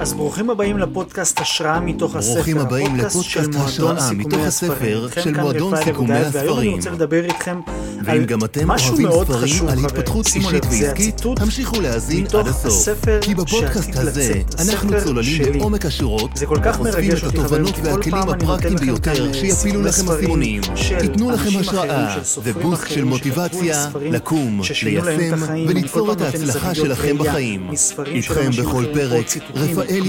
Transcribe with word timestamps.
אז 0.00 0.12
ברוכים 0.14 0.50
הבאים 0.50 0.78
לפודקאסט 0.78 1.40
השראה 1.40 1.80
מתוך 1.80 2.16
הספר. 2.16 2.34
ברוכים 2.34 2.58
הבאים 2.58 2.96
לפודקאסט 2.96 3.50
השראה 3.54 4.12
מתוך 4.12 4.40
הספרים. 4.46 4.98
הספר 5.04 5.20
של 5.22 5.34
כאן 5.34 5.40
מועדון 5.40 5.76
סיכומי 5.76 5.92
אגודל, 6.22 6.28
והיום 6.32 6.58
אני 6.58 6.66
הספרים. 6.66 6.72
רוצה 6.72 6.90
לדבר 6.90 7.24
איתכם 7.24 7.60
ואם 8.04 8.24
גם 8.24 8.44
אתם 8.44 8.70
אוהבים 8.70 9.08
ספרים 9.24 9.68
על. 9.68 9.84
התפתחות 9.84 10.26
אישית 10.26 10.64
ועסקית, 10.70 11.22
המשיכו 11.40 11.80
להאזין 11.80 12.26
עד 12.38 12.48
הסוף. 12.48 12.88
כי 13.20 13.34
בפודקאסט 13.34 13.96
הזה 13.96 14.32
אנחנו 14.58 14.90
צוללים. 15.04 15.52
בעומק 15.58 15.86
השורות, 15.86 16.30
וחושפים 16.40 17.10
את 17.12 17.22
התובנות 17.22 17.74
והכלים 17.82 18.14
אני 18.14 18.32
הפרקטיים 18.32 18.76
ביותר 18.76 19.26
אה, 19.26 19.34
שיפילו 19.34 19.82
לכם 19.82 20.10
אסימונים, 20.10 20.60
ייתנו 21.02 21.30
לכם 21.30 21.58
השראה 21.58 22.16
ובוסט 22.42 22.88
של 22.88 23.04
מוטיבציה 23.04 23.88
לקום, 24.00 24.60
ליישם. 24.82 25.44
אני 25.44 25.66
וליצור 25.68 26.12
את 26.12 26.20
ההצלחה 26.20 26.74
שלכם 26.74 27.02
ראייה 27.02 27.14
בחיים. 27.14 27.70
איתכם 28.06 28.50
בכל 28.62 28.84
פרק 28.94 29.26
רפאל 29.54 30.02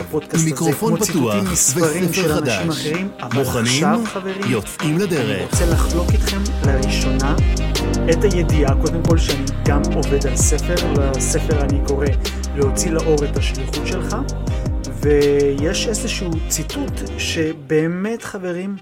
בפודקאסט 0.00 0.34
עם 0.34 0.44
מיקרופון 0.44 0.96
פתוח 0.96 1.34
וספר 1.52 2.34
חדש. 2.34 2.86
מוכנים? 3.34 3.84
יוצאים 4.48 4.96
אני 4.96 5.04
לדרך. 5.04 5.50
רוצה 5.50 5.66
לחלוק 5.66 6.10
איתכם 6.12 6.42
לראשונה 6.64 7.25
את 8.10 8.24
הידיעה, 8.24 8.82
קודם 8.82 9.02
כל 9.08 9.18
שאני 9.18 9.44
גם 9.68 9.82
עובד 9.94 10.26
על 10.26 10.36
ספר, 10.36 10.74
לספר 11.16 11.60
אני 11.60 11.80
קורא 11.86 12.06
להוציא 12.56 12.90
לאור 12.90 13.24
את 13.24 13.36
השליחות 13.36 13.86
שלך, 13.86 14.16
ויש 15.00 15.88
איזשהו 15.88 16.30
ציטוט 16.48 16.92
שבאמת 17.18 18.22
חברים, 18.22 18.76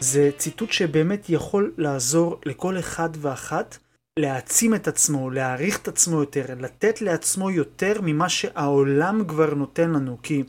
זה 0.00 0.30
ציטוט 0.36 0.72
שבאמת 0.72 1.30
יכול 1.30 1.72
לעזור 1.78 2.40
לכל 2.46 2.78
אחד 2.78 3.08
ואחת 3.16 3.78
להעצים 4.18 4.74
את 4.74 4.88
עצמו, 4.88 5.30
להעריך 5.30 5.78
את 5.78 5.88
עצמו 5.88 6.20
יותר, 6.20 6.44
לתת 6.60 7.02
לעצמו 7.02 7.50
יותר 7.50 8.00
ממה 8.02 8.28
שהעולם 8.28 9.24
כבר 9.28 9.54
נותן 9.54 9.90
לנו, 9.90 10.18
כי 10.22 10.42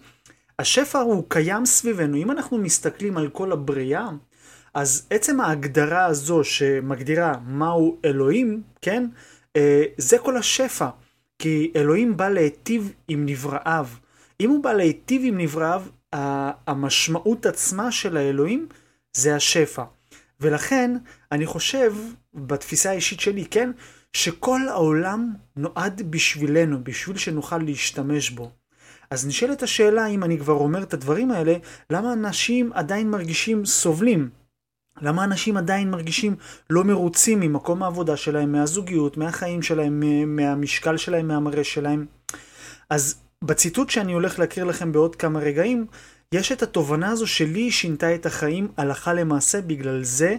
השפע 0.60 1.00
הוא 1.00 1.24
קיים 1.28 1.66
סביבנו. 1.66 2.18
אם 2.18 2.32
אנחנו 2.32 2.58
מסתכלים 2.58 3.18
על 3.18 3.30
כל 3.30 3.52
הבריאה, 3.52 4.10
אז 4.76 5.08
עצם 5.10 5.42
ההגדרה 5.42 6.06
הזו 6.06 6.44
שמגדירה 6.44 7.34
מהו 7.48 7.98
אלוהים, 8.06 8.62
כן? 8.82 9.08
אה, 9.56 9.84
זה 9.98 10.18
כל 10.18 10.38
השפע. 10.38 10.90
כי 11.40 11.72
אלוהים 11.76 12.18
בא 12.18 12.30
להיטיב 12.30 12.94
עם 13.08 13.26
נבראיו. 13.26 13.88
אם 14.42 14.50
הוא 14.50 14.64
בא 14.64 14.74
להיטיב 14.74 15.22
עם 15.26 15.38
נבראיו, 15.38 15.84
המשמעות 16.68 17.46
עצמה 17.46 17.92
של 17.92 18.18
האלוהים 18.18 18.68
זה 19.14 19.36
השפע. 19.36 19.84
ולכן, 20.42 20.98
אני 21.32 21.46
חושב, 21.46 21.94
בתפיסה 22.34 22.90
האישית 22.90 23.20
שלי, 23.20 23.46
כן? 23.46 23.72
שכל 24.14 24.62
העולם 24.70 25.34
נועד 25.56 26.02
בשבילנו, 26.10 26.84
בשביל 26.84 27.18
שנוכל 27.18 27.58
להשתמש 27.58 28.30
בו. 28.30 28.52
אז 29.10 29.28
נשאלת 29.28 29.64
השאלה, 29.64 30.08
אם 30.08 30.24
אני 30.24 30.40
כבר 30.40 30.54
אומר 30.54 30.84
את 30.84 30.94
הדברים 30.94 31.32
האלה, 31.32 31.56
למה 31.90 32.14
אנשים 32.14 32.74
עדיין 32.74 33.12
מרגישים 33.12 33.66
סובלים? 33.66 34.45
למה 35.02 35.24
אנשים 35.24 35.58
עדיין 35.58 35.92
מרגישים 35.92 36.36
לא 36.70 36.84
מרוצים 36.84 37.40
ממקום 37.40 37.84
העבודה 37.84 38.18
שלהם, 38.18 38.52
מהזוגיות, 38.52 39.18
מהחיים 39.18 39.62
שלהם, 39.62 40.00
מה- 40.00 40.26
מהמשקל 40.26 40.98
שלהם, 40.98 41.28
מהמראה 41.28 41.64
שלהם? 41.64 42.06
אז 42.90 43.16
בציטוט 43.42 43.90
שאני 43.90 44.14
הולך 44.14 44.40
להקריא 44.40 44.66
לכם 44.66 44.92
בעוד 44.92 45.16
כמה 45.16 45.40
רגעים, 45.40 45.86
יש 46.34 46.52
את 46.52 46.64
התובנה 46.64 47.10
הזו 47.10 47.28
שלי 47.28 47.72
שינתה 47.72 48.16
את 48.16 48.26
החיים 48.26 48.68
הלכה 48.78 49.14
למעשה, 49.14 49.62
בגלל 49.62 50.04
זה 50.04 50.36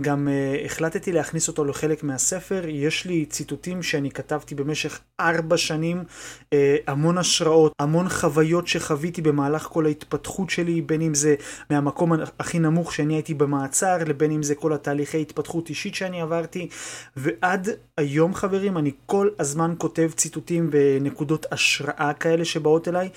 גם 0.00 0.28
uh, 0.28 0.64
החלטתי 0.66 1.12
להכניס 1.12 1.48
אותו 1.48 1.64
לחלק 1.64 2.04
מהספר. 2.04 2.62
יש 2.68 3.06
לי 3.06 3.26
ציטוטים 3.26 3.82
שאני 3.82 4.10
כתבתי 4.10 4.54
במשך 4.54 5.00
ארבע 5.20 5.56
שנים, 5.56 6.04
uh, 6.40 6.56
המון 6.86 7.18
השראות, 7.18 7.72
המון 7.78 8.08
חוויות 8.08 8.68
שחוויתי 8.68 9.22
במהלך 9.22 9.62
כל 9.62 9.86
ההתפתחות 9.86 10.50
שלי, 10.50 10.82
בין 10.82 11.00
אם 11.00 11.14
זה 11.14 11.34
מהמקום 11.70 12.12
הכי 12.38 12.58
נמוך 12.58 12.94
שאני 12.94 13.14
הייתי 13.14 13.34
במעצר, 13.34 13.98
לבין 14.06 14.30
אם 14.30 14.42
זה 14.42 14.54
כל 14.54 14.72
התהליכי 14.72 15.20
התפתחות 15.20 15.68
אישית 15.68 15.94
שאני 15.94 16.20
עברתי, 16.20 16.68
ועד 17.16 17.68
היום 17.96 18.34
חברים 18.34 18.78
אני 18.78 18.92
כל 19.06 19.28
הזמן 19.38 19.74
כותב 19.78 20.10
ציטוטים 20.16 20.70
ונקודות 20.72 21.46
השראה 21.52 22.12
כאלה 22.20 22.44
שבאות 22.44 22.88
אליי, 22.88 23.08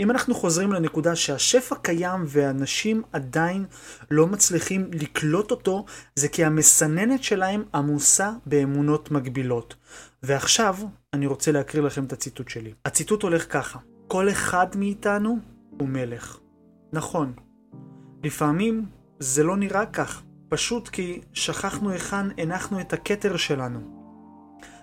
ואם 0.00 0.10
אנחנו 0.10 0.34
חוזרים 0.34 0.72
לנקודה 0.72 1.16
שהשפע 1.16 1.74
קיים 1.82 2.24
ואנשים 2.26 3.02
עדיין 3.12 3.64
לא 4.10 4.26
מצליחים 4.26 4.90
לקלוט 4.92 5.50
אותו, 5.50 5.84
זה 6.16 6.28
כי 6.28 6.44
המסננת 6.44 7.22
שלהם 7.22 7.62
עמוסה 7.74 8.32
באמונות 8.46 9.10
מגבילות. 9.10 9.74
ועכשיו 10.22 10.76
אני 11.12 11.26
רוצה 11.26 11.52
להקריא 11.52 11.82
לכם 11.82 12.04
את 12.04 12.12
הציטוט 12.12 12.48
שלי. 12.48 12.72
הציטוט 12.84 13.22
הולך 13.22 13.52
ככה: 13.52 13.78
כל 14.08 14.30
אחד 14.30 14.66
מאיתנו 14.76 15.38
הוא 15.80 15.88
מלך. 15.88 16.38
נכון, 16.92 17.32
לפעמים 18.24 18.86
זה 19.18 19.44
לא 19.44 19.56
נראה 19.56 19.86
כך, 19.86 20.22
פשוט 20.48 20.88
כי 20.88 21.20
שכחנו 21.32 21.90
היכן 21.90 22.26
הנחנו 22.38 22.80
את 22.80 22.92
הכתר 22.92 23.36
שלנו. 23.36 23.80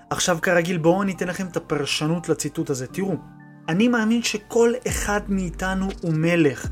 עכשיו 0.10 0.38
כרגיל 0.42 0.78
בואו 0.78 1.02
אני 1.02 1.14
אתן 1.14 1.28
לכם 1.28 1.48
את 1.48 1.58
הפרשנות 1.58 2.30
לציטוט 2.30 2.70
הזה. 2.70 2.88
תראו, 2.88 3.16
אני 3.70 3.88
מאמין 3.88 4.24
שכל 4.24 4.74
אחד 4.88 5.22
מאיתנו 5.30 5.88
הוא 6.02 6.14
מלך. 6.14 6.68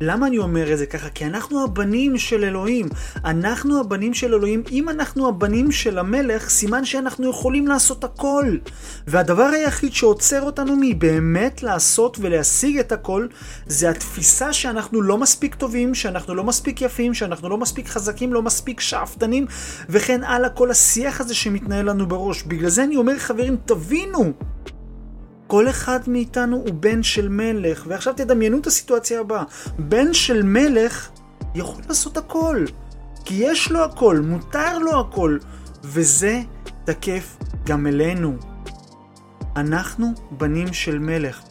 למה 0.00 0.26
אני 0.26 0.38
אומר 0.38 0.72
את 0.72 0.78
זה 0.78 0.86
ככה? 0.86 1.08
כי 1.08 1.24
אנחנו 1.24 1.64
הבנים 1.64 2.18
של 2.18 2.44
אלוהים. 2.44 2.88
אנחנו 3.24 3.80
הבנים 3.80 4.14
של 4.14 4.34
אלוהים. 4.34 4.62
אם 4.72 4.88
אנחנו 4.88 5.28
הבנים 5.28 5.72
של 5.72 5.98
המלך, 5.98 6.48
סימן 6.48 6.84
שאנחנו 6.84 7.30
יכולים 7.30 7.66
לעשות 7.66 8.04
הכל. 8.04 8.56
והדבר 9.06 9.42
היחיד 9.42 9.94
שעוצר 9.94 10.42
אותנו 10.42 10.76
מבאמת 10.80 11.62
לעשות 11.62 12.18
ולהשיג 12.20 12.78
את 12.78 12.92
הכל, 12.92 13.26
זה 13.66 13.90
התפיסה 13.90 14.52
שאנחנו 14.52 15.02
לא 15.02 15.18
מספיק 15.18 15.54
טובים, 15.54 15.94
שאנחנו 15.94 16.34
לא 16.34 16.44
מספיק 16.44 16.82
יפים, 16.82 17.14
שאנחנו 17.14 17.48
לא 17.48 17.58
מספיק 17.58 17.88
חזקים, 17.88 18.32
לא 18.32 18.42
מספיק 18.42 18.80
שאפתנים, 18.80 19.46
וכן 19.88 20.24
הלאה, 20.24 20.48
כל 20.48 20.70
השיח 20.70 21.20
הזה 21.20 21.34
שמתנהל 21.34 21.90
לנו 21.90 22.06
בראש. 22.06 22.42
בגלל 22.42 22.70
זה 22.70 22.84
אני 22.84 22.96
אומר, 22.96 23.18
חברים, 23.18 23.56
תבינו. 23.64 24.32
כל 25.48 25.68
אחד 25.68 26.00
מאיתנו 26.06 26.56
הוא 26.56 26.74
בן 26.74 27.02
של 27.02 27.28
מלך, 27.28 27.84
ועכשיו 27.86 28.14
תדמיינו 28.16 28.58
את 28.58 28.66
הסיטואציה 28.66 29.20
הבאה. 29.20 29.42
בן 29.78 30.14
של 30.14 30.42
מלך 30.42 31.08
יכול 31.54 31.82
לעשות 31.88 32.16
הכל, 32.16 32.64
כי 33.24 33.34
יש 33.34 33.70
לו 33.70 33.84
הכל, 33.84 34.20
מותר 34.20 34.78
לו 34.78 35.00
הכל, 35.00 35.38
וזה 35.84 36.40
תקף 36.84 37.36
גם 37.66 37.86
אלינו. 37.86 38.36
אנחנו 39.56 40.06
בנים 40.30 40.72
של 40.72 40.98
מלך. 40.98 41.42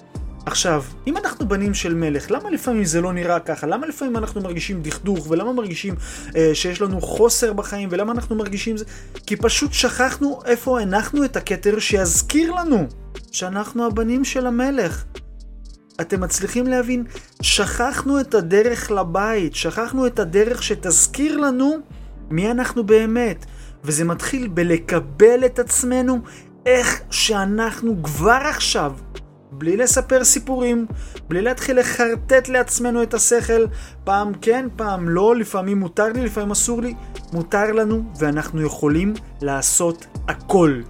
עכשיו, 0.45 0.83
אם 1.07 1.17
אנחנו 1.17 1.47
בנים 1.47 1.73
של 1.73 1.93
מלך, 1.93 2.31
למה 2.31 2.49
לפעמים 2.49 2.85
זה 2.85 3.01
לא 3.01 3.13
נראה 3.13 3.39
ככה? 3.39 3.67
למה 3.67 3.87
לפעמים 3.87 4.17
אנחנו 4.17 4.41
מרגישים 4.41 4.81
דכדוך? 4.81 5.27
ולמה 5.29 5.53
מרגישים 5.53 5.95
אה, 6.35 6.51
שיש 6.53 6.81
לנו 6.81 7.01
חוסר 7.01 7.53
בחיים? 7.53 7.89
ולמה 7.91 8.11
אנחנו 8.11 8.35
מרגישים 8.35 8.77
זה? 8.77 8.85
כי 9.25 9.35
פשוט 9.35 9.73
שכחנו 9.73 10.39
איפה 10.45 10.81
הנחנו 10.81 11.23
את 11.23 11.35
הכתר 11.35 11.79
שיזכיר 11.79 12.51
לנו 12.51 12.87
שאנחנו 13.31 13.85
הבנים 13.85 14.25
של 14.25 14.47
המלך. 14.47 15.05
אתם 16.01 16.21
מצליחים 16.21 16.67
להבין? 16.67 17.03
שכחנו 17.41 18.19
את 18.19 18.33
הדרך 18.33 18.91
לבית, 18.91 19.55
שכחנו 19.55 20.07
את 20.07 20.19
הדרך 20.19 20.63
שתזכיר 20.63 21.37
לנו 21.37 21.75
מי 22.29 22.51
אנחנו 22.51 22.83
באמת. 22.83 23.45
וזה 23.83 24.05
מתחיל 24.05 24.47
בלקבל 24.47 25.45
את 25.45 25.59
עצמנו 25.59 26.19
איך 26.65 27.01
שאנחנו 27.09 28.03
כבר 28.03 28.41
עכשיו, 28.49 28.93
בלי 29.51 29.77
לספר 29.77 30.23
סיפורים, 30.23 30.85
בלי 31.27 31.41
להתחיל 31.41 31.79
לחרטט 31.79 32.47
לעצמנו 32.47 33.03
את 33.03 33.13
השכל, 33.13 33.65
פעם 34.03 34.33
כן, 34.41 34.67
פעם 34.75 35.09
לא, 35.09 35.35
לפעמים 35.35 35.79
מותר 35.79 36.07
לי, 36.13 36.21
לפעמים 36.21 36.51
אסור 36.51 36.81
לי, 36.81 36.93
מותר 37.33 37.71
לנו 37.71 38.03
ואנחנו 38.19 38.61
יכולים 38.61 39.13
לעשות 39.41 40.05
הכל. 40.27 40.81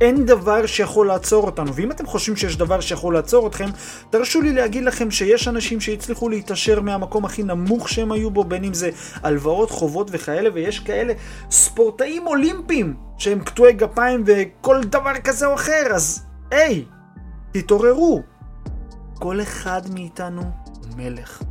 אין 0.00 0.26
דבר 0.26 0.66
שיכול 0.66 1.06
לעצור 1.06 1.46
אותנו, 1.46 1.74
ואם 1.74 1.90
אתם 1.90 2.06
חושבים 2.06 2.36
שיש 2.36 2.56
דבר 2.56 2.80
שיכול 2.80 3.14
לעצור 3.14 3.46
אתכם, 3.46 3.68
תרשו 4.10 4.40
לי 4.40 4.52
להגיד 4.52 4.84
לכם 4.84 5.10
שיש 5.10 5.48
אנשים 5.48 5.80
שהצליחו 5.80 6.28
להתעשר 6.28 6.80
מהמקום 6.80 7.24
הכי 7.24 7.42
נמוך 7.42 7.88
שהם 7.88 8.12
היו 8.12 8.30
בו, 8.30 8.44
בין 8.44 8.64
אם 8.64 8.74
זה 8.74 8.90
הלוואות, 9.22 9.70
חובות 9.70 10.08
וכאלה, 10.12 10.48
ויש 10.54 10.80
כאלה 10.80 11.12
ספורטאים 11.50 12.26
אולימפיים 12.26 12.96
שהם 13.18 13.40
קטועי 13.40 13.72
גפיים 13.72 14.24
וכל 14.26 14.80
דבר 14.80 15.12
כזה 15.24 15.46
או 15.46 15.54
אחר, 15.54 15.86
אז 15.94 16.26
היי, 16.50 16.84
תתעוררו. 17.52 18.22
כל 19.14 19.42
אחד 19.42 19.82
מאיתנו 19.94 20.42
הוא 20.42 20.96
מלך. 20.96 21.42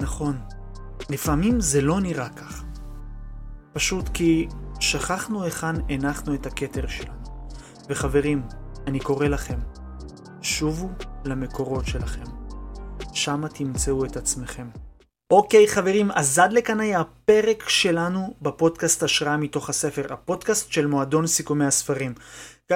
נכון, 0.00 0.36
לפעמים 1.10 1.60
זה 1.60 1.80
לא 1.80 2.00
נראה 2.00 2.28
כך. 2.28 2.64
פשוט 3.72 4.08
כי 4.08 4.48
שכחנו 4.80 5.42
היכן 5.42 5.74
הנחנו 5.88 6.34
את 6.34 6.46
הכתר 6.46 6.86
שלנו. 6.86 7.21
וחברים, 7.88 8.42
אני 8.86 9.00
קורא 9.00 9.26
לכם, 9.26 9.58
שובו 10.42 10.88
למקורות 11.24 11.86
שלכם. 11.86 12.24
שמה 13.12 13.48
תמצאו 13.48 14.04
את 14.04 14.16
עצמכם. 14.16 14.68
אוקיי 15.32 15.68
חברים, 15.68 16.10
אז 16.10 16.38
עד 16.38 16.52
לכאן 16.52 16.80
היה 16.80 17.00
הפרק 17.00 17.68
שלנו 17.68 18.34
בפודקאסט 18.42 19.02
השראה 19.02 19.36
מתוך 19.36 19.68
הספר, 19.68 20.12
הפודקאסט 20.12 20.72
של 20.72 20.86
מועדון 20.86 21.26
סיכומי 21.26 21.64
הספרים. 21.64 22.14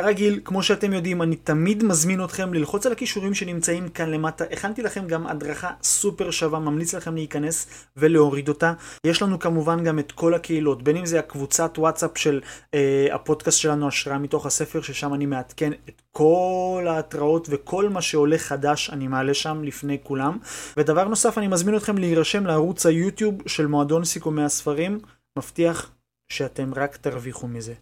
כרגיל, 0.03 0.41
כמו 0.45 0.63
שאתם 0.63 0.93
יודעים, 0.93 1.23
אני 1.23 1.37
תמיד 1.37 1.85
מזמין 1.85 2.25
אתכם 2.25 2.55
ללחוץ 2.55 2.87
על 2.87 2.93
הכישורים 2.93 3.35
שנמצאים 3.35 3.89
כאן 3.89 4.11
למטה. 4.11 4.45
הכנתי 4.53 4.83
לכם 4.83 5.07
גם 5.07 5.27
הדרכה 5.27 5.71
סופר 5.83 6.31
שווה, 6.31 6.59
ממליץ 6.59 6.95
לכם 6.95 7.15
להיכנס 7.15 7.67
ולהוריד 7.97 8.49
אותה. 8.49 8.73
יש 9.07 9.23
לנו 9.23 9.39
כמובן 9.39 9.85
גם 9.85 9.99
את 9.99 10.13
כל 10.13 10.35
הקהילות, 10.35 10.83
בין 10.83 10.97
אם 10.97 11.07
זה 11.07 11.19
הקבוצת 11.19 11.79
וואטסאפ 11.79 12.19
של 12.19 12.41
אה, 12.75 13.09
הפודקאסט 13.13 13.59
שלנו, 13.59 13.89
השראה 13.89 14.19
מתוך 14.19 14.47
הספר, 14.47 14.83
ששם 14.83 15.15
אני 15.15 15.27
מעדכן 15.27 15.73
את 15.89 16.03
כל 16.13 16.87
ההתראות 16.89 17.49
וכל 17.51 17.89
מה 17.89 18.03
שעולה 18.03 18.39
חדש, 18.39 18.91
אני 18.91 19.09
מעלה 19.09 19.35
שם 19.35 19.63
לפני 19.65 19.99
כולם. 20.03 20.39
ודבר 20.77 21.09
נוסף, 21.09 21.39
אני 21.39 21.49
מזמין 21.49 21.77
אתכם 21.77 21.99
להירשם 21.99 22.47
לערוץ 22.47 22.87
היוטיוב 22.87 23.35
של 23.47 23.67
מועדון 23.67 24.05
סיכומי 24.05 24.43
הספרים. 24.43 24.99
מבטיח 25.39 25.91
שאתם 26.33 26.75
רק 26.75 26.97
תרוויחו 26.97 27.49
מזה. 27.49 27.75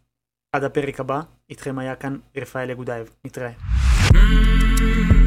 עד 0.55 0.65
הפרק 0.65 1.01
הבא, 1.01 1.21
איתכם 1.51 1.79
היה 1.79 1.95
כאן 1.95 2.19
רפאל 2.37 2.71
אגודאייב. 2.71 3.11
נתראה. 3.25 3.51
Mm-hmm. 3.51 5.24